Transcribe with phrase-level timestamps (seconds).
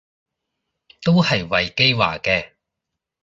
[1.03, 2.53] 都係維基話嘅